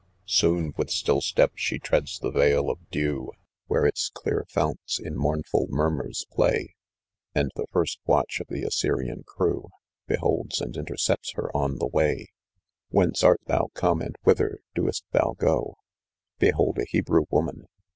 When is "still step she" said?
0.89-1.77